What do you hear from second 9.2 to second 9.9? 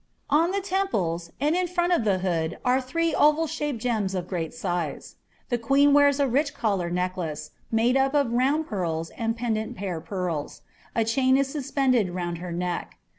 pendant